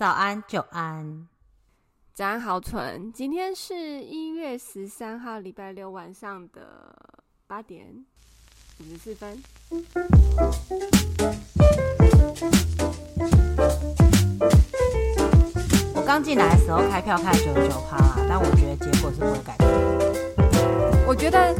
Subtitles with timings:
[0.00, 1.28] 早安，久安，
[2.14, 3.12] 早安，好蠢。
[3.12, 6.96] 今天是一月十三号，礼拜六晚上的
[7.46, 8.02] 八点
[8.78, 9.38] 五十四分。
[15.94, 19.70] 我刚进来的时候开票开九十九趴啦，但我觉得结果是不会改变。
[21.06, 21.54] 我觉得，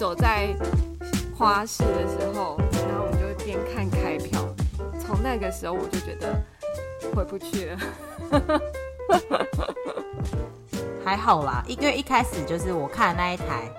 [0.00, 0.56] 走在
[1.36, 2.56] 花市的时候，
[2.88, 4.42] 然后我们就边看开票。
[4.98, 6.42] 从那个时候我就觉得
[7.14, 7.78] 回不去了。
[11.04, 13.70] 还好啦，因为一开始就是我看的那一台，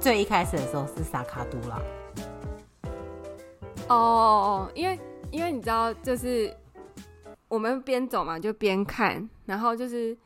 [0.00, 1.78] 最一开始的时候是萨卡都啦。
[3.88, 4.98] 哦哦哦，因为
[5.30, 6.50] 因为你知道，就是
[7.48, 10.16] 我们边走嘛，就边看，然后就是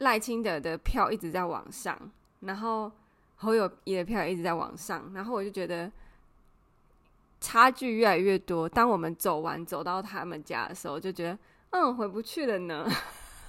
[0.00, 1.98] 赖清德的票一直在往上，
[2.40, 2.92] 然后。
[3.42, 5.90] 侯友谊的票一直在往上，然后我就觉得
[7.40, 8.68] 差距越来越多。
[8.68, 11.38] 当我们走完走到他们家的时候，就觉得
[11.70, 12.86] 嗯，回不去了呢。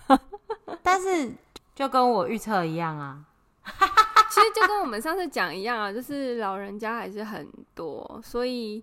[0.82, 1.34] 但是
[1.76, 3.26] 就跟我预测一样啊，
[4.32, 8.82] 其实就跟我们上次讲一样啊，就是老人家还是很多，所以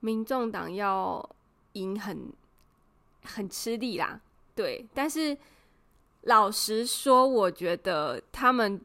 [0.00, 1.26] 民众党要
[1.72, 2.30] 赢很
[3.24, 4.20] 很吃力啦。
[4.54, 5.34] 对，但是
[6.24, 8.78] 老实说，我觉得他们。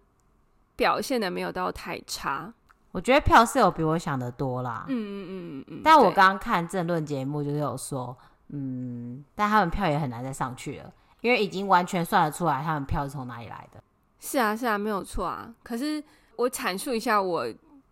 [0.75, 2.53] 表现的没有到太差，
[2.91, 4.85] 我觉得票是有比我想的多啦。
[4.87, 8.15] 嗯嗯嗯嗯，但我刚刚看政论节目就是有说，
[8.49, 13.83] 嗯，但他们票也很难再上去了，因为已经完全算得出来他们票是从哪里来的。
[14.19, 15.53] 是啊是啊，没有错啊。
[15.61, 16.03] 可是
[16.35, 17.47] 我阐述一下，我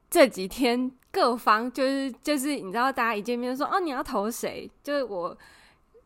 [0.09, 4.69] 这几天各方就是就是你知道，大家一见面就说哦，你要投谁？
[4.81, 5.37] 就是我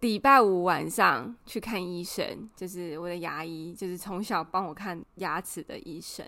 [0.01, 6.25] 礼拜五晚上去看医生，就是我的牙医，就是从小帮我看牙齿的医生。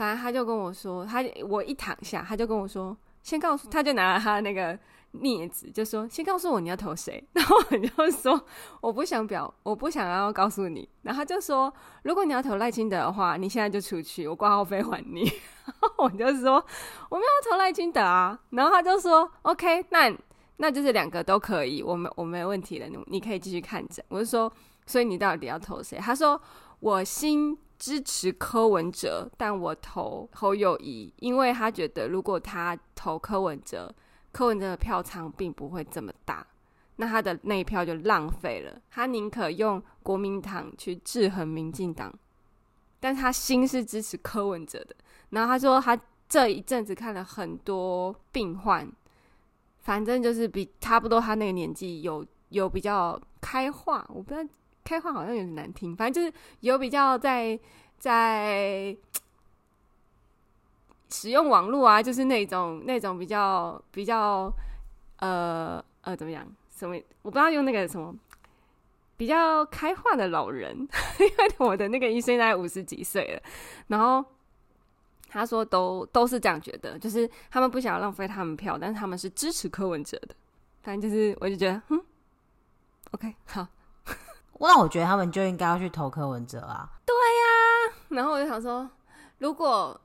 [0.00, 4.72] 反正他就跟我说，他我一躺下，他就跟我说，先告诉，他就拿了他那个
[5.12, 7.22] 镊子，就说先告诉我你要投谁。
[7.36, 8.42] 然后我就说
[8.80, 10.88] 我不想表，我不想要告诉你。
[11.02, 11.70] 然后他就说，
[12.04, 15.20] 如果你要投赖清德的话，你现在就出去，我挂号费还你。
[15.68, 16.54] 然后我就说
[17.10, 18.40] 我没有投赖清德啊。
[18.52, 20.10] 然后他就说 OK，那
[20.56, 24.02] 那就是两个都可以，我没我没问题的，你你可以继续看着。
[24.08, 24.50] 我就说，
[24.86, 25.98] 所以你到底要投谁？
[25.98, 26.40] 他说
[26.80, 27.58] 我心。
[27.80, 33.92] 支持柯文哲，但我投侯友宜，因为他觉得如果他投柯文哲，
[34.30, 36.46] 柯文哲的票仓并不会这么大，
[36.96, 38.78] 那他的那一票就浪费了。
[38.90, 42.12] 他宁可用国民党去制衡民进党，
[43.00, 44.94] 但他心是支持柯文哲的。
[45.30, 45.98] 然后他说他
[46.28, 48.86] 这一阵子看了很多病患，
[49.78, 54.50] 反正就是比差不多他那个年纪有有比较开化，我不知道。
[54.84, 57.58] 开话好像有点难听，反正就是有比较在
[57.98, 58.96] 在
[61.10, 64.52] 使用网络啊，就是那种那种比较比较
[65.18, 66.46] 呃呃怎么样？
[66.70, 66.96] 什么？
[67.22, 68.14] 我不知道用那个什么
[69.16, 70.74] 比较开化的老人，
[71.20, 73.42] 因为我的那个医生大概五十几岁了，
[73.88, 74.24] 然后
[75.28, 80.34] 他说都都是这样觉得，就是他们不想要浪费他们票，但是他们是支持柯文哲的。
[80.82, 82.02] 反正就是我就觉得，嗯
[83.10, 83.66] ，OK，好。
[84.68, 86.88] 那我觉得他们就应该要去投柯文哲啊。
[87.04, 88.88] 对呀、啊，然后我就想说，
[89.38, 89.98] 如果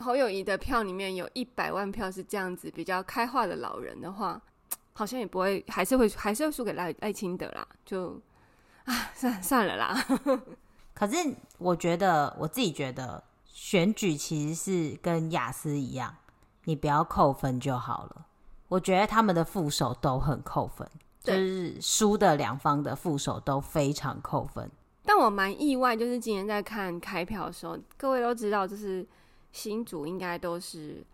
[0.00, 4.40] 侯友谊的票里面有一百万票是这样子比较开化的老人的话，
[4.94, 7.66] 好像也不会，还是会还是会输给赖赖清德啦。
[7.84, 8.20] 就
[8.84, 10.04] 啊，算 算了啦。
[10.94, 11.16] 可是
[11.58, 16.16] 我觉得我自己觉得选举其实是跟雅思一样，
[16.64, 18.26] 你不要扣分就好了。
[18.68, 20.88] 我觉得他们的副手都很扣分。
[21.22, 24.68] 就是输的两方的副手都非常扣分，
[25.04, 29.06] 但我蛮意外，就是今天在看开票的时候，各位都知道，就是
[29.52, 31.04] 新竹应该都是，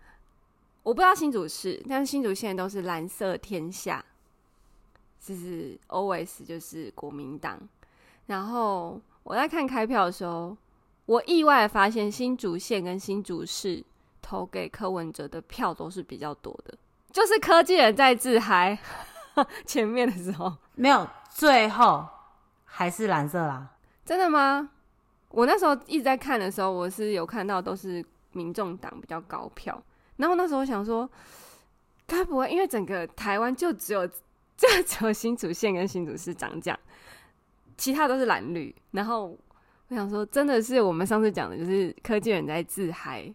[0.82, 4.02] 我不知道新竹市，但是新竹现在都是蓝色天下，
[5.20, 7.60] 就是 always 就是国民党。
[8.26, 10.56] 然后我在看开票的时候，
[11.04, 13.84] 我意外的发现新竹县跟新竹市
[14.22, 16.78] 投给柯文哲的票都是比较多的，
[17.12, 18.78] 就是科技人在自嗨。
[19.66, 22.06] 前面的时候没有，最后
[22.64, 23.68] 还是蓝色啦。
[24.04, 24.70] 真的吗？
[25.30, 28.02] 我那时候一直在看的时候，我是有看到都是
[28.32, 29.82] 民众党比较高票。
[30.16, 31.08] 然后那时候想说，
[32.06, 36.80] 该不会因为整个台湾就只有就只有新竹县跟新竹市长这样，
[37.76, 38.74] 其他都是蓝绿。
[38.92, 39.36] 然后
[39.88, 43.30] 我想说，真的是我们上次讲的，就是科技人在自嗨。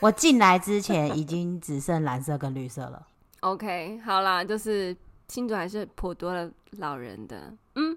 [0.00, 3.06] 我进来之前已经只剩蓝色跟绿色了。
[3.40, 4.94] OK，好啦，就是。
[5.30, 7.96] 新竹还是颇多了老人的，嗯，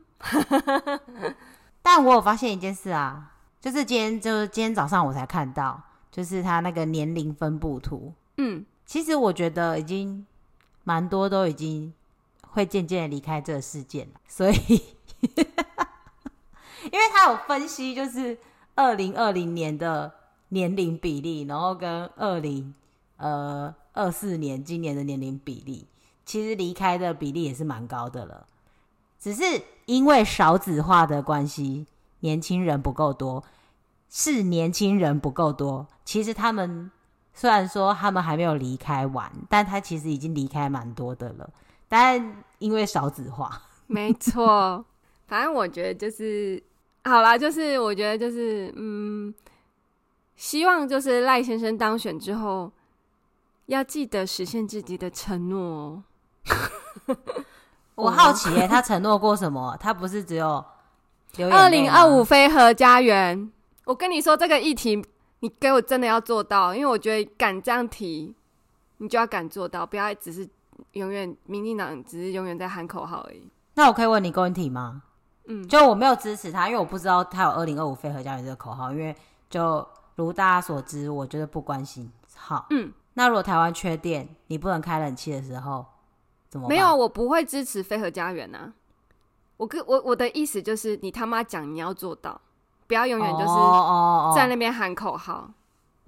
[1.81, 5.81] 但我有发现一件事啊，就是今天就是今天早上我才看到，
[6.11, 8.13] 就是他那个年龄分布图。
[8.37, 10.23] 嗯，其实我觉得已经
[10.83, 11.91] 蛮多都已经
[12.51, 14.55] 会渐渐离开这个世界了，所以
[16.85, 18.37] 因为他有分析，就是
[18.75, 20.13] 二零二零年的
[20.49, 22.75] 年龄比例，然后跟二零
[23.17, 25.87] 呃二四年今年的年龄比例，
[26.25, 28.47] 其实离开的比例也是蛮高的了，
[29.19, 29.43] 只是
[29.85, 31.85] 因为少子化的关系，
[32.21, 33.43] 年轻人不够多，
[34.09, 35.87] 是年轻人不够多。
[36.05, 36.89] 其实他们
[37.33, 41.49] 虽然说他们还没有离开完，但他其实已经离开蛮多的了。
[41.87, 44.85] 但因为少子化， 没错。
[45.27, 46.61] 反正我觉得就是
[47.03, 49.33] 好啦，就是我觉得就是嗯，
[50.35, 52.71] 希望就是赖先生当选之后，
[53.65, 56.03] 要记得实现自己的承诺哦。
[57.95, 59.77] 我好奇耶、欸，他承诺过什么？
[59.79, 60.63] 他不是只有
[61.51, 63.51] 二零二五非核家园？
[63.85, 65.03] 我跟你说这个议题，
[65.39, 68.33] 你给我真的要做到，因为我觉得敢这样提，
[68.97, 70.47] 你就要敢做到，不要只是
[70.93, 73.47] 永远民进党只是永远在喊口号而已。
[73.75, 75.03] 那我可以问你个问题吗？
[75.45, 79.13] 嗯，就我没有支持他，因为我不知道他有二零二五非核家园这个口号，因为
[79.49, 79.85] 就
[80.15, 82.09] 如大家所知，我觉得不关心。
[82.35, 85.85] 好，嗯，那如果台湾缺电，你不能开冷气的时候，
[86.53, 86.69] 怎么？
[86.69, 88.71] 没有，我不会支持飞和家园呐。
[89.57, 92.39] 我跟我我的意思就是，你他妈讲你要做到，
[92.85, 95.33] 不要永远就是在那边喊口号。
[95.33, 95.55] Oh, oh, oh.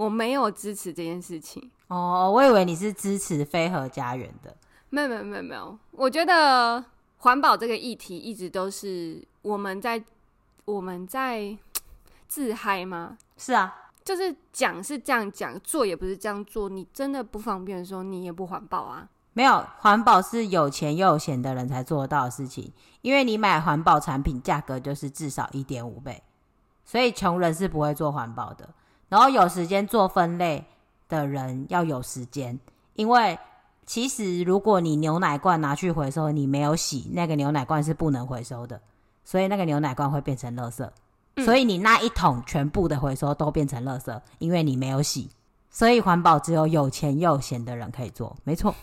[0.05, 1.71] 我没有支持这件事情。
[1.87, 4.55] 哦，我以为你是支持飞和家园的。
[4.91, 6.85] 没有没有没有没有，我觉得。
[7.19, 10.03] 环保这个议题一直都是我们在
[10.65, 11.57] 我们在
[12.27, 13.17] 自嗨吗？
[13.35, 16.69] 是啊，就是讲是这样讲，做也不是这样做。
[16.69, 19.09] 你真的不方便的时候，你也不环保啊。
[19.35, 22.71] 没有，环保是有钱又有闲的人才做得到的事情，
[23.01, 26.23] 因为你买环保产品价格就是至少一点五倍，
[26.83, 28.67] 所以穷人是不会做环保的。
[29.09, 30.65] 然后有时间做分类
[31.07, 32.59] 的人要有时间，
[32.93, 33.37] 因为。
[33.87, 38.81] 其实，如果你牛奶罐拿去回收，你没有洗，那个牛奶罐是不能回收的，
[39.23, 40.89] 所以那个牛奶罐会变成垃圾。
[41.35, 41.45] 嗯。
[41.45, 45.29] 所以你那一桶全部的回收都变成垃圾，因为你没有洗。
[45.69, 48.73] 所以环保只有有钱又闲的人可以做，没错。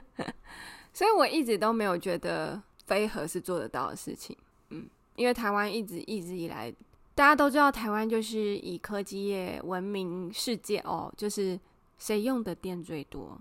[0.92, 4.36] 所以我一直都没有觉得飞核是做得到的事情。
[4.70, 6.72] 嗯，因为台湾一直一直以来，
[7.14, 11.58] 大家都知道台湾就是以科技业闻名世界哦，就是
[11.98, 13.38] 谁用的电最多？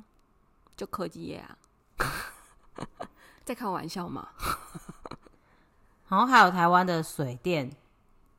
[0.77, 1.57] 就科技业啊，
[3.45, 4.30] 在开玩笑吗？
[6.09, 7.71] 然后还有台湾的水电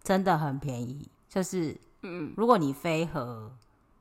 [0.02, 3.52] 真的很便宜，就是嗯，如果你飞核，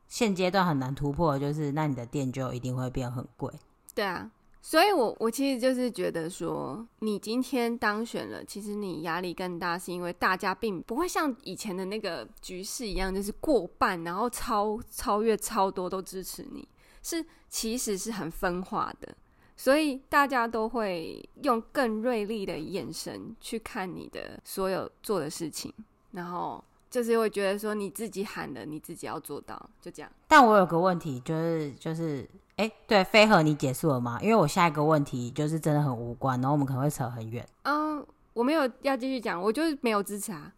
[0.08, 3.52] 现阶段很难突破，就是那你的电就一定会变很贵。
[3.94, 4.30] 对啊，
[4.60, 16.66] 所以我我其实就是觉得说，你今天当选了，其实你压力更大，是因为大家并不会像以前的那个局势一样，就是过半，然后超超越超多都支持你。
[17.02, 19.12] 是，其实是很分化的，
[19.56, 25.74] 所以大家都会用更锐利的眼神去看你的所有做的事情，
[26.12, 30.08] 然后就是会觉得说你自己喊的，你自己要做到，就这样。
[30.28, 32.24] 但我有个问题，就是就是，
[32.56, 34.18] 哎，对，非核你结束了吗？
[34.22, 37.46] 因为我下一个问题就是真的很无关，然后我们可能会扯很远。
[37.62, 40.52] 嗯，我没有要继续讲，我就是没有支持啊。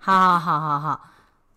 [0.00, 1.00] 好好好好好，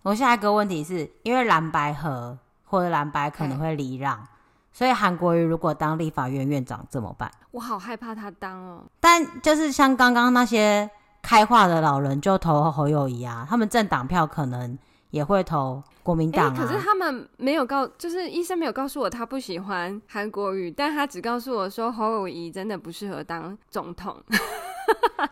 [0.04, 2.38] 我下一个问题是因为蓝白合。
[2.69, 4.27] 或者蓝白可能会礼让，
[4.74, 7.32] 所以韩国瑜如果当立法院院长怎么办？
[7.51, 8.84] 我好害怕他当哦。
[9.00, 10.89] 但就是像刚刚那些
[11.22, 14.77] 开化的老人就投侯友谊啊，他们政党票可能
[15.10, 16.56] 也会投国民党啊。
[16.58, 24.16] 可是他们没有告，就是医生没有告诉我他不喜欢韩国瑜，但他只告诉我说侯友宜真的不适合当总统。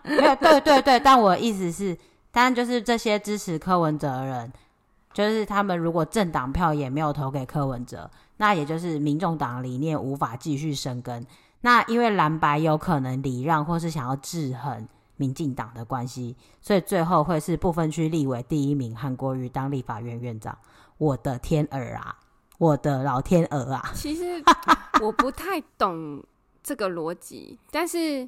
[0.04, 1.98] 没 有对对对，但我的意思是，
[2.32, 4.52] 当然就是这些支持柯文哲的人。
[5.14, 11.26] 就是他们如果政党票也没有投给柯文哲，那也就是民众党理念无法继续生根。
[11.62, 14.86] 那因为蓝白有可能礼让或是想要制衡
[15.18, 20.58] 民进党的关系，所以最后会是不分区立委第一名韩国瑜当立法院院长。
[20.98, 22.18] 我的天儿啊，
[22.58, 23.92] 我的老天鹅啊！
[23.94, 24.44] 其实
[25.02, 26.24] 我不太懂
[26.64, 28.28] 这个逻辑，但是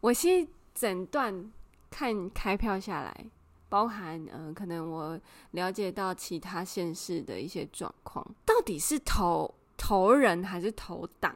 [0.00, 1.52] 我先整段
[1.90, 3.26] 看开票下来。
[3.66, 5.18] 包含嗯、呃，可能我
[5.50, 11.34] 了解到其他县市的一些状况，到底是投投人还是投党？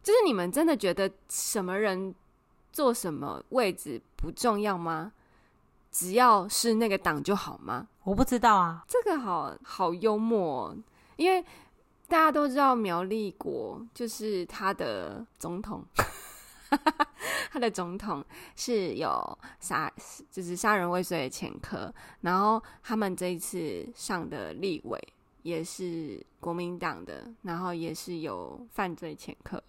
[0.00, 2.14] 就是你们真的觉得什么人
[2.72, 5.12] 坐什么位置不重要吗？
[5.90, 7.88] 只要是那个党就好吗？
[8.04, 10.76] 我不知道啊，这个好好幽默哦，
[11.16, 11.42] 因为
[12.08, 15.84] 大家都知道苗立国就是他的总统。
[17.50, 18.24] 他的总统
[18.54, 19.92] 是有杀，
[20.30, 25.12] 就是杀人未遂的前科，然后他们这一次上的立委
[25.42, 29.60] 也是国民党的，然后也是有犯罪前科。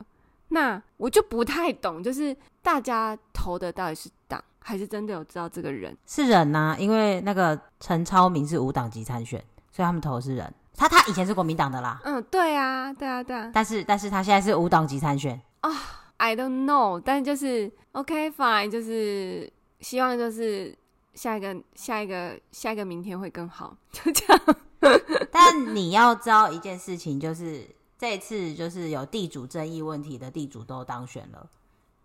[0.53, 6.77] 那我就不太懂，就是大家投的到底是党，还是真的有知道这个人是人呢、啊？
[6.77, 9.41] 因为那个陈超明是无党籍参选，
[9.71, 10.53] 所以他们投的是人。
[10.75, 12.01] 他他以前是国民党的啦。
[12.03, 13.49] 嗯，对啊，对啊，对啊。
[13.53, 15.69] 但是但是他现在是无党籍参选啊。
[15.69, 15.77] Oh,
[16.17, 20.77] I don't know，但就是 OK fine，就是希望就是
[21.13, 24.41] 下一个下一个下一个明天会更好，就这样。
[25.31, 27.65] 但你要知道一件事情，就是。
[28.01, 31.47] 这一次就是有地主争议问题的地主都当选了，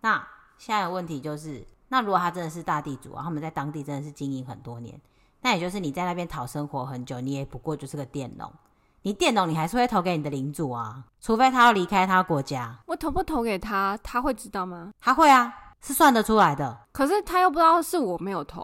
[0.03, 0.23] 那
[0.59, 5.00] 现在的问题就是，那如果他真的是大地主啊，他们在当地真的是经营很多年，
[5.41, 8.53] 那也就是你在那边讨生活很久，你也不过就是个佃农，
[9.00, 12.79] 你佃农你还是会投给你的领主啊，除非他要离开他国家。
[12.85, 14.93] 我投不投给他，他会知道吗？
[15.00, 15.50] 他会啊，
[15.81, 16.79] 是算得出来的。
[16.93, 18.62] 可是他又不知道是我没有投，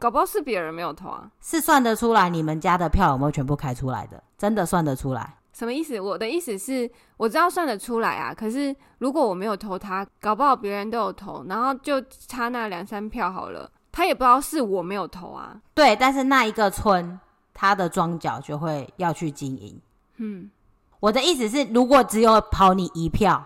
[0.00, 5.35] 搞不好是别人没有投啊，是算得出来你们家的票有没有全部开出来的，真的算得出来。
[5.56, 5.98] 什么意思？
[5.98, 8.34] 我的意思是，我知道算得出来啊。
[8.34, 15.58] 可是如果我没有投他，搞不好别人都有投，然后就差那两三票好了，他也不知道是我没有投啊。
[15.72, 17.18] 对，但是那一个村，
[17.54, 19.80] 他的庄脚就会要去经营。
[20.16, 20.50] 嗯，
[21.00, 23.42] 我的意思是，如果只有跑你一票，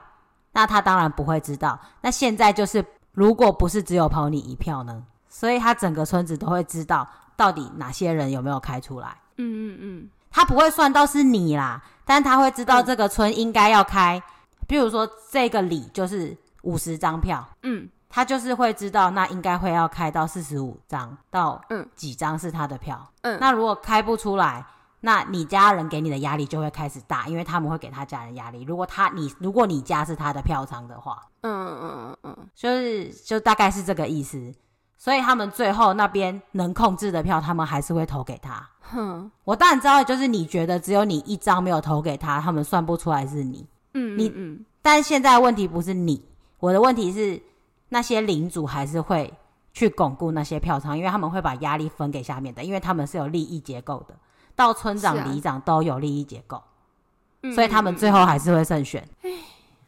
[0.50, 1.79] 那他当然不会知道。
[2.00, 5.05] 那现在就是，如果不是只有跑你一票呢？
[5.29, 9.17] 所以他整个村子都会知道到底哪些人有没有开出来。
[9.37, 11.82] 嗯嗯嗯，他不会算到是你啦。
[12.04, 14.22] 但他会知道这个村应该要开，嗯、
[14.66, 24.66] 比如说这个里就是五十张票，嗯，他就是会知道那应该会要开到四十五张到嗯几张是他的票，嗯，那如果开不出来，
[25.02, 28.64] 那你家人给你的压力就会开始大，因为他们会给他家人压力。
[28.64, 34.52] 如果他你如果你家是他的票仓的话，嗯嗯嗯嗯，就是就大概是这个意思。
[35.00, 38.69] 所以他们最后那边能控制的票，他们还是会投给他。
[38.83, 43.66] 哼，我当然知道，就是你觉得只有你一张没有投给他，他们算不出来是你。
[43.95, 46.23] 嗯，你嗯，但现在问题不是你，
[46.59, 47.40] 我的问题是
[47.88, 49.33] 那些领主还是会
[49.73, 54.14] 去巩固那些票仓，因为他们会把压力分给下面的，因为他们是有利益结构的，
[54.54, 59.09] 到村长、里长都有利益结构，啊、所以他们最后还是会胜选。
[59.23, 59.30] 哎，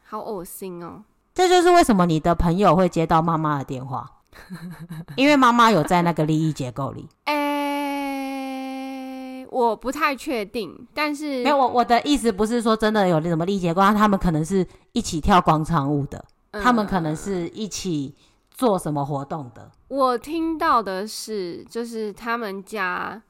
[0.09, 1.03] 好恶心哦！
[1.35, 4.11] 这就是为什么你的朋友会接到妈妈的电话。
[5.17, 7.35] 因为妈妈有在那个利益结构里，哎、
[9.45, 18.15] 欸，我不太确定，但是没有我我的意思不是说真的有什么利益结构，他们可能是一起跳广场舞的，嗯、他们可能是一起
[18.51, 19.71] 做什么活动的。
[19.89, 23.23] 我听到的是，就是他们家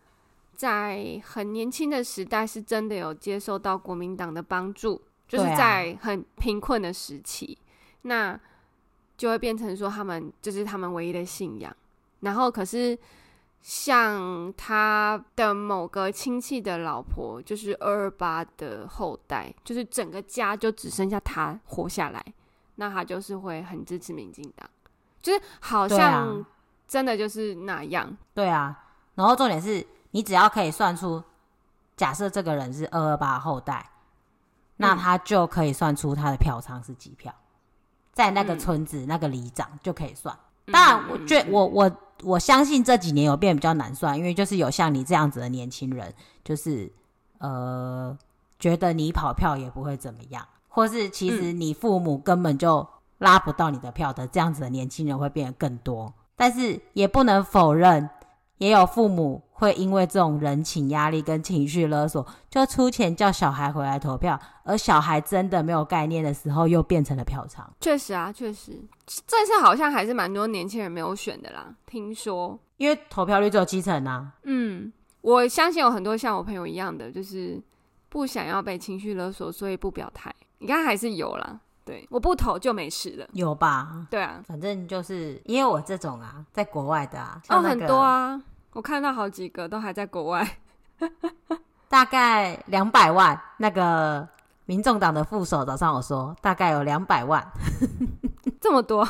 [0.54, 7.58] 在很年轻的时代是真的有接受到国民党的帮助，就是在很贫困的时期，
[8.02, 8.38] 那。
[9.16, 11.74] 就会变成说他们就是他们唯一的信仰，
[12.20, 12.98] 然后可是
[13.60, 22.24] 像他的某个亲戚的老婆，就是二二八的后代，就是整个家就只剩下他活下来，
[22.76, 24.68] 那他就是会很支持民进党，
[25.20, 26.44] 就是好像
[26.88, 28.16] 真的就是那样。
[28.34, 31.22] 对啊，然后重点是你只要可以算出，
[31.96, 33.90] 假设这个人是二二八后代，
[34.78, 37.32] 那他就可以算出他的票仓是几票。
[38.12, 40.36] 在那个村子，嗯、那个里长就可以算。
[40.70, 41.90] 当然，我觉我我
[42.22, 46.14] 我相信这几年有变比较难算，因为就是有像你这样子的年轻人，
[46.44, 46.90] 就是
[47.38, 48.16] 呃
[48.58, 52.86] 觉得你跑票也不会怎么样，或是其实你父母根本就
[53.18, 56.12] 拉不到你的票的这样子的年轻人会变得更多。
[56.36, 58.08] 但是也不能否认，
[58.62, 59.42] 也有父母。
[59.62, 67.64] 会因为这种人情压力跟情绪勒索，就出钱叫小孩回来投票，而小孩真的没有概念的时候，又变成了票仓。
[67.80, 68.72] 确实啊，确实，
[69.24, 71.72] 这次好像还是蛮多年轻人没有选的啦。
[71.86, 74.32] 听说，因为投票率只有七成啊。
[74.42, 77.62] 嗯，我相信有很多像我朋友一样的，就是
[78.08, 80.34] 不想要被情绪勒索，所以不表态。
[80.58, 81.60] 你看还是有啦。
[81.84, 83.28] 对，我不投就没事了。
[83.34, 84.08] 有吧？
[84.10, 88.42] 对啊，反正就是因为我这种啊，在国外的啊，哦，很多啊。
[88.72, 90.58] 我看到好几个都还在国外，
[91.88, 93.38] 大概两百万。
[93.58, 94.26] 那个
[94.64, 97.46] 民众党的副手早上我说，大概有两百万，
[98.60, 99.06] 这么多，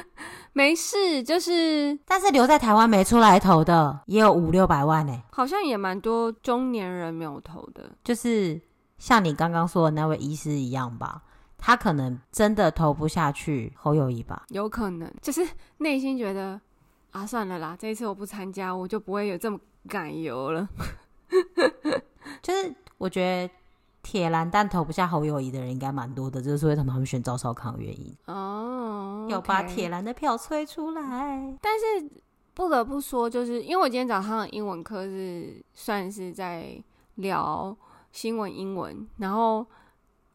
[0.52, 8.60] 没事，就是，但是留在台湾没出来投的也有五六百万呢，好像也蛮多中年人没有投的，就是
[8.98, 11.22] 像你刚刚说的那位医师一样吧，
[11.56, 16.60] 他可能真的投不下去侯友谊吧，有可能，就是内心觉得。
[17.16, 19.58] 啊，算了啦，这一次我不参加，我就不会有这么
[19.88, 20.68] 感油了。
[22.42, 23.54] 就是我觉得
[24.02, 28.14] 铁蓝但投不下侯友谊的人应该蛮多的，这就是为什么他们选赵少康的原因。
[28.26, 31.56] 哦，要把铁蓝的票催出来。
[31.62, 32.06] 但是
[32.52, 36.78] 不得不说，就是因为我今天早上的英文课是算是在
[37.14, 37.74] 聊
[38.12, 39.66] 新闻英文，然后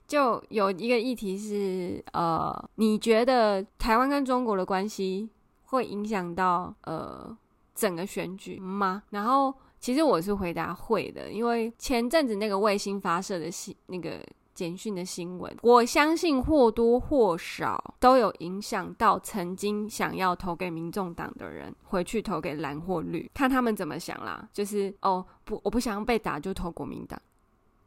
[0.07, 5.29] 就有一个议题是，呃，你觉得台湾跟中国的关系
[5.71, 7.35] 会影响到呃
[7.73, 9.01] 整个选举吗？
[9.09, 9.51] 然后。
[9.81, 14.23] 其实我是回答会的，因为前阵子那个卫星发射的新那个
[14.53, 24.47] 简讯的新闻，我相信或多或少都有影响到曾经想要投给民众党的人回去投给蓝或绿，看他们怎么想啦。
[24.53, 27.19] 就是哦不，我不想要被打就投国民党，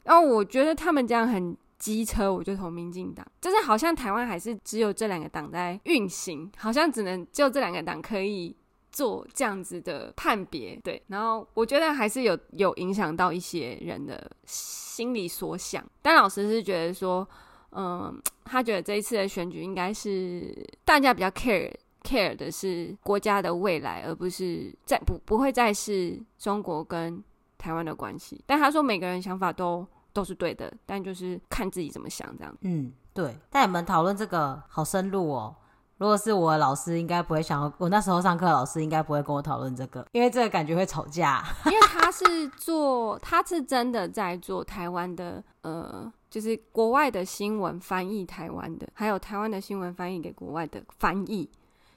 [0.03, 3.27] 然后我觉得他们这样很机车，我就投民进党。
[3.41, 8.57] 就是好像台湾还是只有这两个党在运行，好像只能就这两个党可以。
[8.95, 15.85] 做这样子的判别，对，然后我觉得还是有有影响到一些人的心里所想。
[16.01, 17.29] 但老师是觉得说，
[17.73, 21.75] 嗯，他觉得这一次的选举应该是大家比较 care
[22.05, 27.21] care 的是国家的未来，而不是再不不会再是中国跟
[27.59, 28.41] 台湾的关系。
[28.47, 29.85] 但他说每个人想法都
[30.15, 32.57] 都是对的，但就是看自己怎么想这样。
[32.63, 33.37] 嗯，对。
[33.51, 35.55] 但你们讨论这个好深入哦。
[35.99, 37.73] 如果是我的老师，应该不会想要。
[37.79, 41.45] 我那时候上课，老师应该不会跟我讨论这个，因为这个感觉会吵架。
[41.67, 51.49] 因为他是做，他是真的在做台湾的，呃，就是国外的新闻翻译台湾的，还有台湾的新闻翻译给国外的翻译，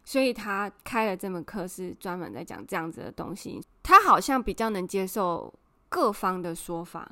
[0.06, 3.60] 所以他开了这门课是专门在讲这样子的东西。
[3.82, 5.52] 他好像比较能接受
[5.90, 7.12] 各方的说法，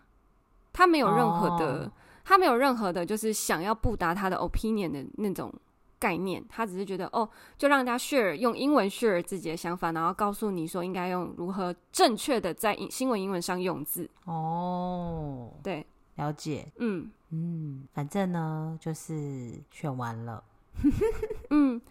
[0.76, 1.92] 他没有任何的，哦、
[2.26, 5.54] 他没有任何的，就是想要布达他的 opinion 的那种。
[5.98, 7.28] 概念，他只是觉得哦，
[7.58, 14.08] 就让大家 share 用英文 share 自己的想法，然后告诉你说应该用如何正确的在新闻英文上用字。
[14.26, 15.84] 哦，对，
[16.16, 16.72] 了解。
[16.78, 20.44] 嗯嗯，反正呢就是选完了。
[21.50, 21.82] 嗯，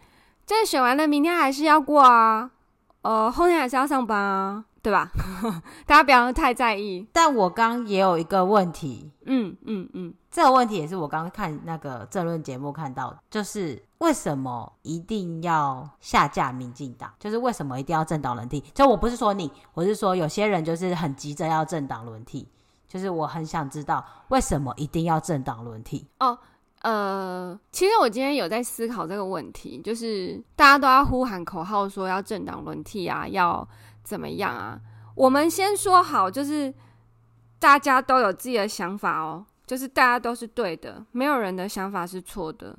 [0.46, 2.52] 这选完了，明天还是要过啊，
[3.00, 4.66] 呃，后天还是要上班啊。
[4.84, 5.10] 对吧？
[5.86, 7.06] 大家不要太在意。
[7.10, 17.10] 但我刚也有一个问题，嗯嗯嗯，这个问题也是我刚刚看那个政论节目看到的，就是为什么一定要下架民进党？
[17.18, 18.60] 就是为什么一定要政党轮替？
[18.74, 22.46] 就我不是说你，我是说有些人就是很急着要政党轮替，
[22.86, 26.06] 就是我很想知道为什么一定要政党轮替？
[26.18, 26.38] 哦，
[26.82, 33.66] 呃，其实我今天有在思考这个问题，就是大家都要呼喊口号说要政党轮替啊，要。
[34.04, 34.80] 怎么样啊？
[35.16, 36.72] 我们先说好，就是
[37.58, 42.78] 大家都有自己的想法哦，就是大家都是对的，没有人的想法是错的。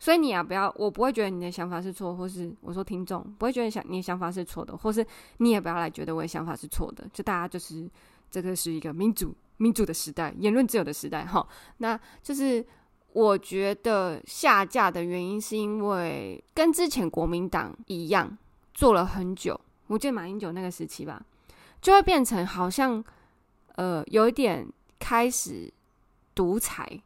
[0.00, 5.06] 所以你也不要，我不会觉得你的想法是错，或是我说听众不会觉得想你的想法是错的，或是
[5.38, 7.08] 你也不要来觉得我的想法是错的。
[7.12, 7.88] 就大家就是
[8.30, 11.46] 这个是一个民主民主的时代，言论自由的时代哈。
[11.78, 12.64] 那就是
[13.12, 18.36] 我觉得下架的原因是因为跟之前国民党一样
[18.74, 19.58] 做了很久。
[19.86, 21.22] 我记得马英九那个时期吧，
[21.80, 23.04] 就会变成好像，
[23.74, 24.66] 呃，有一点
[24.98, 25.70] 开始
[26.34, 27.02] 独裁，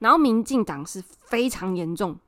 [0.00, 2.18] 然后民进党是非常严重、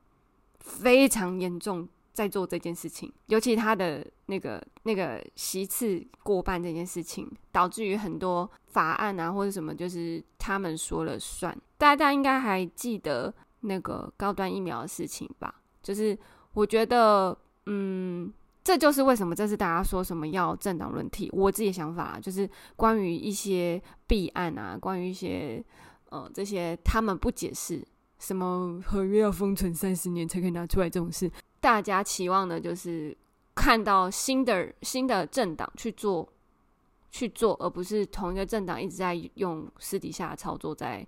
[0.60, 11.56] 非常严重在做这件事情，尤其他的那个那个席次过半这件事情，导致于很多法案啊或者什么，就是他们说了算。
[11.76, 15.56] 大家应该还记得那个高端疫苗的事情吧？
[15.82, 16.16] 就是
[16.52, 17.36] 我觉得，
[17.66, 18.32] 嗯。
[18.62, 25.64] 这就是为什么这次大家说什么要政党轮替，我自己的想法就是关于一些弊案啊，关于一些
[26.10, 27.82] 呃这些他们不解释
[28.18, 33.16] 什么合约要封存三十年才可以拿出来这种事，大家期望的就是
[33.54, 36.28] 看到新的新的政党去做
[37.10, 41.04] 去做，而不是同一个政党一直在用私底下操作在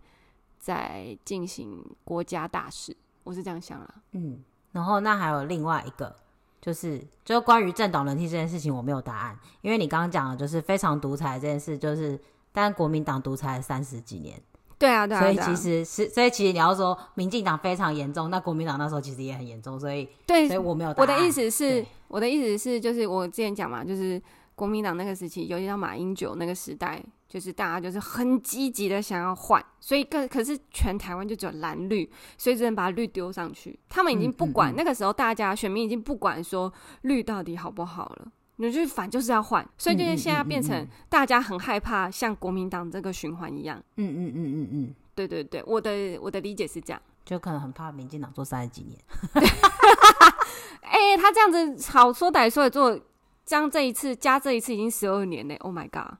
[0.58, 3.94] 在进行国家大事，我是这样想啦。
[4.12, 6.16] 嗯，然后那还有另外一个。
[6.62, 12.16] 就是，就关于政党轮替这件事情，我没有答案，因为你刚刚讲的就是非常独裁这件事，就是，
[12.52, 14.40] 但国民党独裁了三十几年，
[14.78, 21.08] 对啊，对啊，所以其实是，所以其实你要说民进党非常严重，那国民党那时候其实也很严重，所以，对，所以我没有答案。
[21.08, 24.22] 我的意思是，我的意思是，就是我之前讲嘛，就是
[24.54, 27.02] 国民党那个时期，尤其到马英九那个时代。
[27.32, 33.78] 就是大家就是很积极的想要换，所以可可是全台湾就只有蓝绿，所以只能把绿丢上去。
[33.88, 43.82] 他们已经不管、嗯嗯嗯、那个时候，大家选民已经不管说绿到底好不好了，你就反就是要换，所以就是现在变成大家很害怕像国民党这个循环一样。
[43.96, 49.00] 嗯嗯嗯嗯嗯，对对对，我的我的理解是这样，就可能很怕民进党做三十几年。
[50.82, 53.00] 哎、欸，他这样子好说歹说的做。
[53.44, 56.14] 将这一次加这一次已经十二年嘞！Oh my god，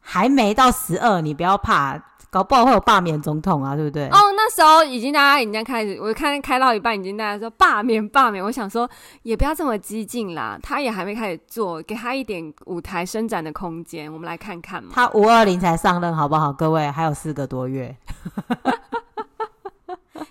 [0.00, 2.00] 还没到十二，你不要怕，
[2.30, 4.08] 搞不好会有罢免总统啊，对不对？
[4.08, 8.42] 哦，那时候已经大家已经开始，我看开到一半，已经大家说罢免罢免。
[8.42, 8.88] 我想说，
[9.22, 14.90] 也不要这么激进啦，他也还没开始做，给他一点舞台伸展的空间，我们来看看嘛。
[14.94, 16.52] 他五二零才上任，好不好？
[16.52, 17.94] 各位还有四个多月。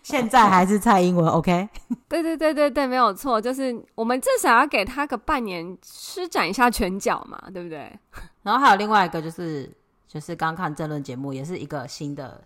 [0.06, 1.68] 现在还是蔡英文，OK？
[2.08, 7.92] 对对对对对，没有错，就是我们至少要给他个半年施展一下拳脚嘛，对不对？
[8.44, 9.68] 然后还有另外一个，就是
[10.08, 12.40] 就是刚看政论节目，也是一个新的，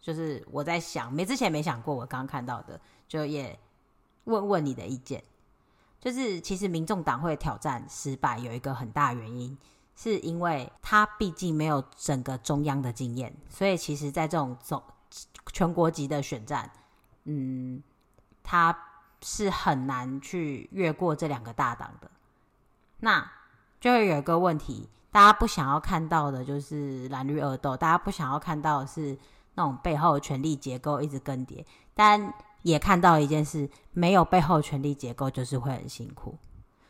[0.00, 3.58] 就是我在想，没之前没想过，我刚刚看到的，就也
[4.24, 5.22] 问问你的意见，
[6.00, 9.54] 就是其实民众党会挑战失败，有一个很大原因，
[9.94, 14.82] 是因为他毕竟没有整个中央的经验，所以其实在这种总
[15.52, 16.70] 全国级的选战。
[17.24, 17.82] 嗯，
[18.42, 18.76] 他
[19.22, 22.10] 是很难去越过这两个大党的。
[23.00, 23.30] 那
[23.80, 29.16] 就会有一个问题，大家不想要看到的就是蓝绿恶斗，大家不想要看到的是
[29.54, 31.64] 那种背后权力结构一直更迭。
[31.94, 32.32] 但
[32.62, 36.38] 也看到一件事，没有背后权力结构就是会很辛苦，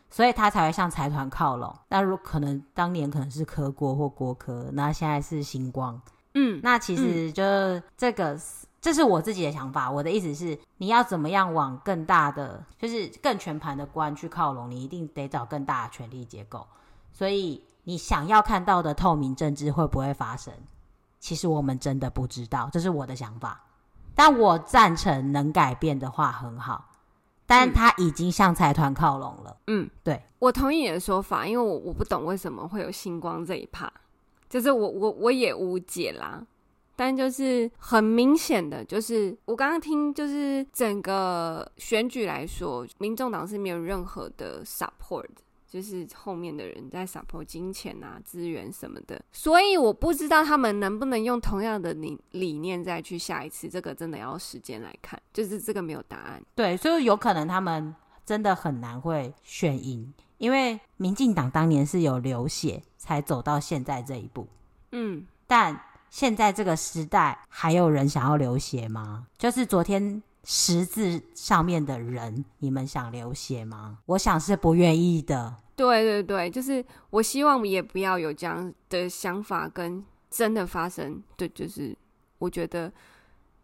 [0.09, 1.75] 所以他才会向财团靠拢。
[1.89, 5.99] 那如可能当年可能是科国或国科，那现在是星光。
[6.33, 7.43] 嗯，那其实就
[7.97, 8.39] 这个。
[8.81, 9.89] 这是我自己的想法。
[9.89, 16.67] 我的意思是，你要怎么样往更大的，就是更全盘的观去靠拢，你一定得找更大的权力结构。
[17.13, 20.53] 所以，你想要看到的透明政治会不会发生？
[21.17, 22.69] 其实我们真的不知道。
[22.73, 23.63] 这是我的想法。
[24.13, 26.89] 但我赞成能改变的话很好。
[27.45, 29.55] 但他已经向财团靠拢了。
[29.67, 33.89] 嗯，对，我同意你的说法，因为我我不懂为什么会有星光这一趴，
[34.53, 36.45] 就是我我我也无解啦。
[36.95, 45.25] 但就是很明显的，就是我刚刚听，就是整个选举来说，民众党是没有任何的 support，
[45.67, 56.43] 就是后面的人在 support 金钱啊、资源什么的，所以我不知道他们能不能用同样的理理念再去下一次，这个真的要时间来看，就是这个没有答案。
[56.53, 64.45] 对，所以有可能他们真的很难会选赢，因为民进党当年是有流血才走到现在这一步。
[64.91, 65.79] 嗯，但。
[66.09, 69.25] 现在这个时代，还有人想要流血吗？
[69.35, 73.97] 就是昨天十字上面的人，你们想流血吗？
[74.05, 75.55] 我想是不愿意的。
[75.75, 81.19] 对对对，就是我希望也不要有这样的想法跟真的发生。
[81.35, 81.97] 对，就是
[82.37, 82.93] 我觉得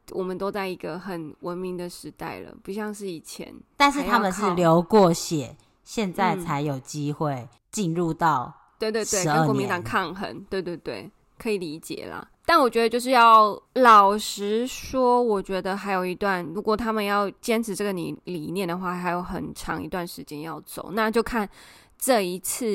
[0.09, 3.53] 我们都在一个很文明的时代了，不像是以前。
[3.77, 5.55] 但是他们是流过血，
[5.89, 10.39] 现在才有机会进入到对对对，跟国民党抗衡。
[10.47, 12.29] 对对对，可以理解啦。
[12.45, 20.91] 但我觉得就是要老实说，我觉得还有一段，如果他们要坚持这个理理念的话，还有很长一段时间要走。
[20.91, 21.49] 那就看
[21.97, 22.67] 这一次，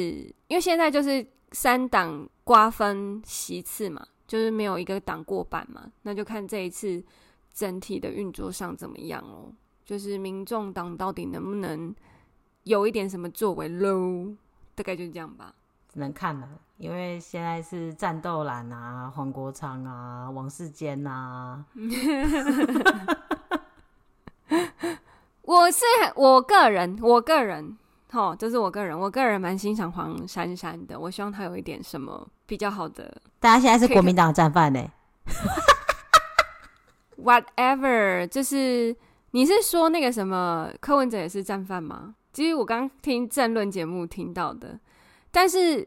[0.49, 7.01] 因为现在就是三党瓜分席次嘛，就是没有一个党过半嘛，那就看这一次
[7.53, 9.53] 整体的运作上怎么样哦。
[9.85, 11.95] 就是民众党到底能不能
[12.65, 14.35] 有一点什么作为喽？
[14.75, 15.55] 大概就是这样吧。
[15.93, 16.49] 只能看了。
[16.77, 21.65] 因为现在是战斗蓝啊，黄国昌啊，王世坚呐、啊。
[25.43, 25.85] 我是
[26.17, 27.77] 我个人，我个人，
[28.11, 30.99] 哦，这是我个人，我个人蛮欣赏黄珊珊的。
[30.99, 33.21] 我希望他有一点什么比较好的。
[33.39, 34.85] 大家现在是国民党的战犯呢。
[37.17, 38.97] Whatever，就是
[39.31, 42.17] 你是说那个什么柯文哲也是战犯吗？
[42.35, 44.79] 其实我刚听政论节目听到的，
[45.31, 45.87] 但是。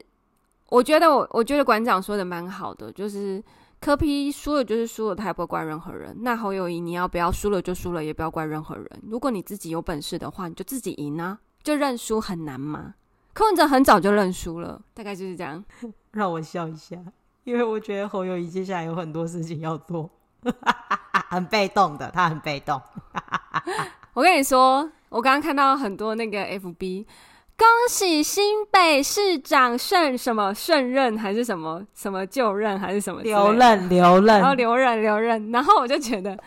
[0.70, 3.42] 我觉得我我觉得馆长说的蛮好的，就是
[3.80, 6.14] 柯批输了就是输了，他也不会怪任何人。
[6.24, 8.86] 那侯友谊，你要不要输了就输了，也不要怪任何人。
[9.04, 12.96] 如果你自己有本事的话，你就自己赢啊，就认输很难吗？
[13.32, 15.64] 柯文哲很早就认输了，大概就是这样。
[16.12, 16.98] 让我笑一下，
[17.46, 20.10] 因为我觉得侯友谊接下来有很多事情要做，
[21.32, 22.82] 很被动的，他很被动。
[24.14, 27.06] 我跟你说，我刚刚看到很多那个 FB。
[27.60, 36.38] 恭喜新北市长胜什么胜任还是什么什么就任还是什么留任留任，然后留任留任，然后我就觉得，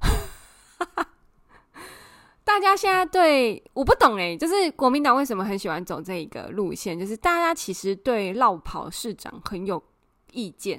[2.44, 7.00] 大家现在对我不懂哎，就是国民党为什么很喜欢走这一个路线？
[7.00, 9.82] 就是大家其实对落跑市长很有
[10.32, 10.78] 意见，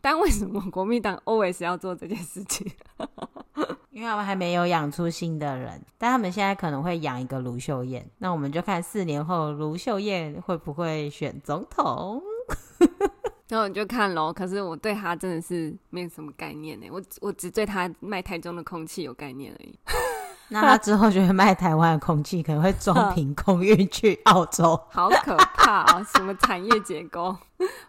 [0.00, 2.70] 但为什么国民党 always 要做这件事情？
[3.90, 12.22] 因为他们还没有养出新的人，但他们现在可能会养一个卢秀燕，那我们就看四年后卢秀燕会不会选总统，
[13.48, 14.32] 然后你就看喽。
[14.32, 19.76] 可是我对他真的是没有什么概念呢，我我只对他卖台中的空气有概念而已。
[20.50, 26.02] 那他之后就会卖台湾的空气，可能会装 瓶空运去澳洲， 好可怕啊！
[26.14, 27.36] 什么产业结构？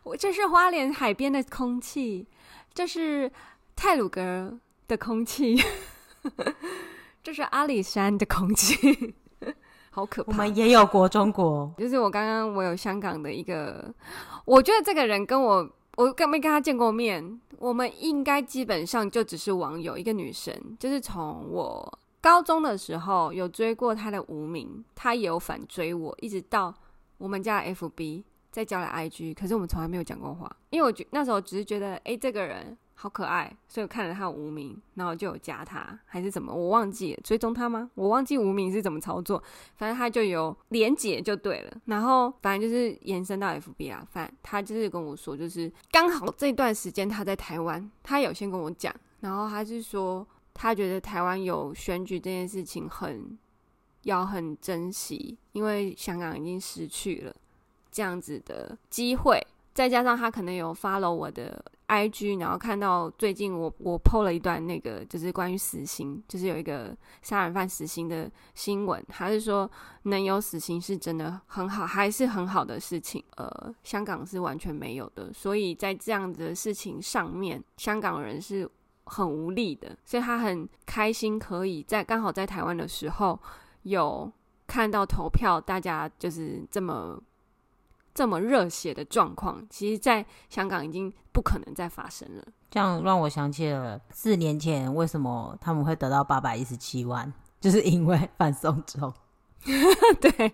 [0.03, 2.27] 我这是花莲海边的空气，
[2.73, 3.31] 这是
[3.75, 5.57] 泰鲁格的空气，
[7.23, 9.15] 这是阿里山的空气，
[9.91, 10.31] 好可怕。
[10.31, 13.93] 我们也有国中国，就是我刚刚我有香港的一个，
[14.45, 15.69] 我觉得这个人跟我。
[15.97, 19.97] 我跟没跟他见过面，我们应该基本上就只是网友。
[19.97, 26.73] 一个女生，就是从我高中的时候有追过他的无名，他也有反追我，一直到
[27.17, 32.77] 我们家的 FB 再交了 IG，可是我们从来没有讲过话，因为我觉那时候只是觉得，哎，这个人。
[33.01, 36.53] 好可爱，所以我看了他无名，然后就有加他，还是怎么？
[36.53, 37.89] 我忘记了追踪他吗？
[37.95, 39.41] 我忘记无名是怎么操作，
[39.77, 41.77] 反正他就有连结就对了。
[41.85, 50.27] 然后反正就是延伸到 FB 啊，反他就是跟我说，就是刚好这段时间他在台湾，他有先跟我讲，然后他是说
[50.61, 53.39] 他觉得台湾有选举这件事情很
[54.03, 57.33] 要很珍惜，因为香港已经失去了
[57.89, 59.41] 这样子的机会，
[59.73, 61.63] 再加上他可能有 follow 我的。
[61.89, 69.67] IG，然后看到最近我我 PO 了一段那个，就是关于死刑，就是有一个杀人犯死刑的新闻，还是说
[70.03, 73.23] 能有死刑是真的很好，还是很好的事情。
[73.37, 78.69] 呃，香港是完全没有的，所以在这样子的事情上面，香港人是
[79.09, 83.37] 很无力的，所以他很开心可以在刚好在台湾的时候
[83.81, 84.31] 有
[84.65, 87.21] 看到投票，大家就是这么。
[88.11, 92.43] 这么热血的状况，其实在香港已经不可能再发生了。
[92.69, 99.13] 这样让我想起了四年前，为什么他们会得到八百一十七万，就是因为 反送中。
[100.19, 100.53] 对，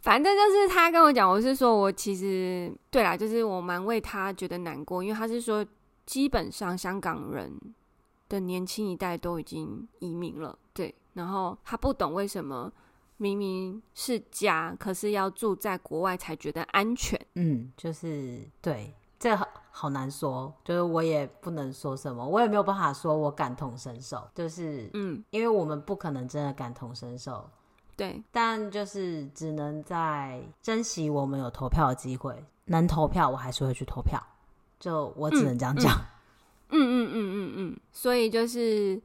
[0.00, 5.64] 反正就是他跟我讲，我是说我其实对啦，就是我蛮为他觉得难过，因为他是说，
[6.12, 7.50] 基本上香港人
[8.28, 12.70] 的年轻一代都已经移民了，对，然后他不懂为什么。
[13.16, 17.18] 明明是家，可是要住在国外才觉得安全。
[17.34, 27.48] 嗯，就是对，这好，好难说，就是我也不能说什么，我也没有办法说我感同身受，就是嗯，因为我们不可能真的感同身受，
[27.96, 34.20] 对，但就是只能在珍惜我们有投票的机会，能投票我还是会去投票，
[34.82, 35.96] 就我只能这样讲。
[36.74, 39.00] 嗯嗯嗯嗯嗯，所以就是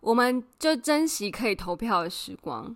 [0.00, 2.74] 我们就珍惜可以投票的时光。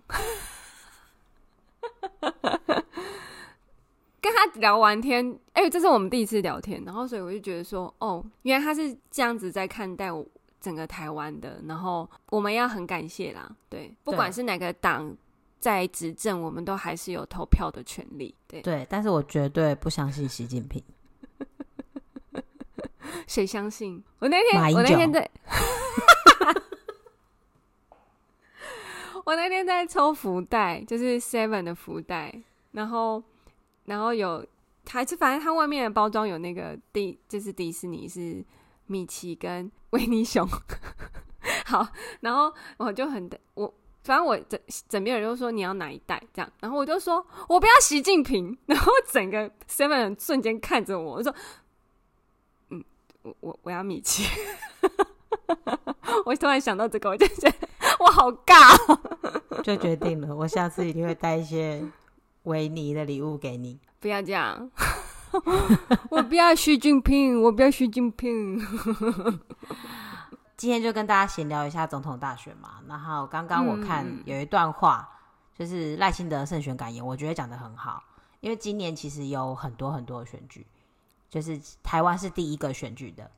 [4.21, 10.25] 跟他聊完天，哎、欸，这是我们第一次聊天，然后所以我就觉得说，哦，原来他是这样子在看待我
[10.59, 15.15] 整个台湾的，然后我们要很感谢啦，对，不管是哪个党
[15.59, 20.83] 在执政，我们都还是有投票的权利，对对，但是我绝对不相信习近平，
[23.27, 24.03] 谁相信？
[24.19, 25.29] 我那天我那天在。
[29.25, 33.23] 我那天在抽福袋，就是 Seven 的福袋，然后，
[33.85, 34.45] 然后有
[34.87, 38.45] 还是反正它外面的包装有那个迪，就是迪士尼是
[38.85, 40.47] 米奇跟维尼熊。
[41.65, 41.87] 好，
[42.21, 51.64] 然后我就很我，反正我整整边人都说你要哪一袋这样，然后我就说我不要习近平，然后整个 Seven 瞬间看着我，我说，嗯，
[53.25, 54.23] 我我我要米奇。
[56.25, 57.67] 我突然想到这个，我就觉得
[57.99, 61.83] 我好尬喔， 就决定了，我下次一定会带一些
[62.43, 63.79] 维尼的礼物给你。
[63.99, 64.69] 不要这样，
[66.09, 68.59] 我不要习近平，我不要习近平。
[70.55, 72.75] 今天就跟大家闲聊一下总统大选嘛。
[72.87, 75.09] 然后刚刚我看有一段话，
[75.57, 78.03] 就是赖清德胜选感言，我觉得讲的很好。
[78.39, 80.65] 因为今年其实有很多很多的选举，
[81.29, 83.29] 就是台湾是第一个选举的。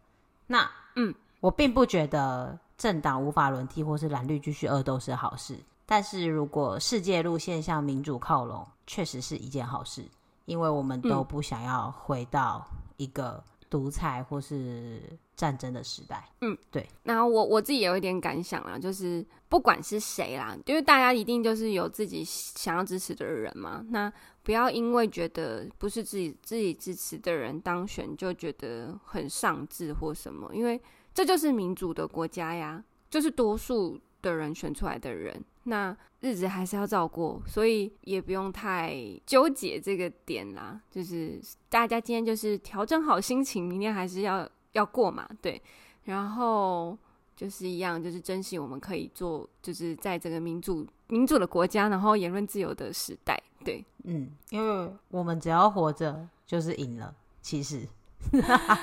[0.45, 1.13] 那嗯。
[1.39, 10.04] 我并不觉得政党无法轮替或是蓝绿继续恶斗是好事，但是如果世界路线向民主靠拢，确实是一件好事，
[10.45, 15.00] 因为我们都不想要回到一个独裁或是
[15.36, 16.28] 战争的时代。
[16.41, 16.89] 嗯，对。
[17.04, 24.12] 然后我我自己有一点感想啦，就是不管是谁啦，因为大家一定就是有自己想要支持的人嘛，那
[24.47, 30.81] 不要因为觉得不是自己自己支持的人当选，就觉得很上智或什么，因为。
[31.13, 40.79] 这就是民主的国家呀，就是多数的人选出来的人，那日子还是要照过，所以也不用太纠结这个点啦。
[40.91, 45.60] 就是大家今天就是调整好心情，明天还是要要过嘛，对。
[46.03, 46.95] 然后
[47.36, 57.86] 就是一样，就是珍惜我们可以做，就是在这个民主民主的国家，然后言论自由的时代，对，嗯，因为我们只要活着就是赢了，其实。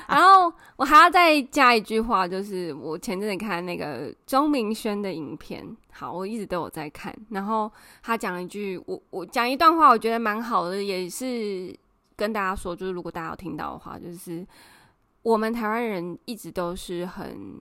[0.07, 7.13] 然后我还要再加一句话，就是我前阵子看那个钟明轩的影片，好，我一直都有在看。
[7.29, 7.69] 然后
[8.03, 11.75] 他讲了一句，我我讲一段话，我觉得蛮好的，也是
[12.15, 14.45] 跟大家说，就是如果大家有听到的话，就是
[15.23, 17.59] 我们台湾人一直都是很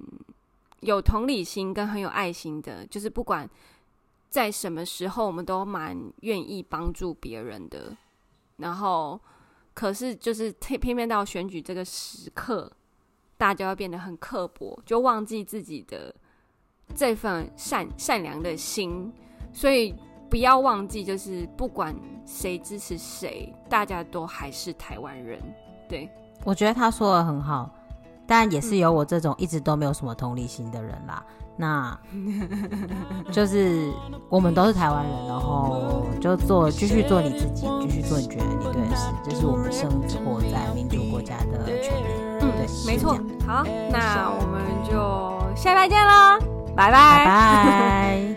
[0.80, 3.48] 有同理心跟很有爱心的，就是不管
[4.34, 7.96] 在什么时候，我们都蛮愿意帮助别人的。
[8.56, 9.20] 然后。
[9.76, 12.70] 可是，就是偏偏到选举这个时刻，
[13.36, 16.14] 大家会变得很刻薄，就忘记自己的
[16.94, 19.12] 这份善善良的心。
[19.52, 19.92] 所以
[20.30, 21.92] 不要忘记，就是不管
[22.24, 25.42] 谁支持谁，大家都还是台湾人。
[25.88, 26.08] 对，
[26.44, 27.68] 我觉得他说的很好，
[28.28, 31.26] 但也是有我这种一直都没有什么同理心的人啦。
[31.28, 31.96] 嗯那，
[33.30, 33.90] 就是
[34.28, 39.88] 我们都是台湾人，然后就做继续做你自己，继续做你觉得你对的事，这是我们生
[40.24, 42.06] 活在民主国家的权利。
[42.40, 42.50] 嗯，对，
[42.86, 43.16] 没错。
[43.46, 44.92] 好，那我们就
[45.54, 46.38] 下礼拜见喽，
[46.74, 47.24] 拜拜。
[47.24, 48.34] 拜。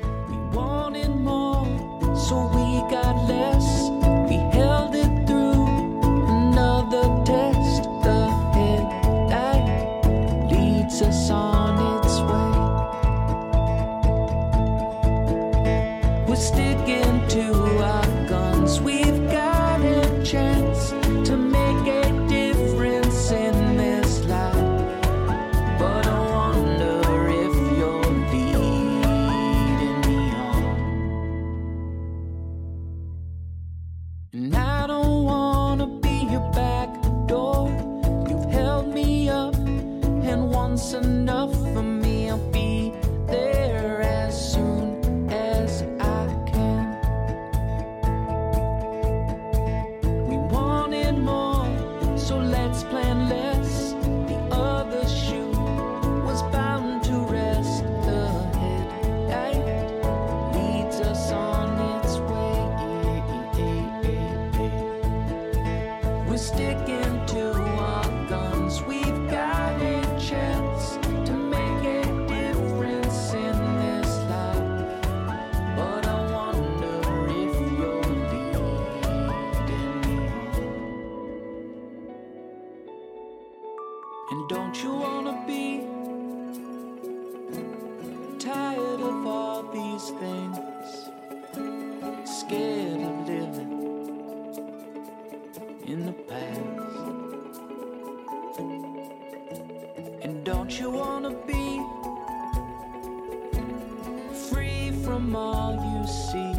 [105.37, 106.53] all you see.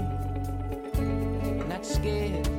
[1.68, 2.57] Not scared.